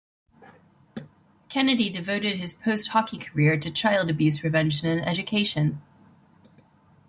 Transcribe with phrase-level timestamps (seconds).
[1.47, 5.79] Kennedy devoted his post hockey career to child abuse prevention and education.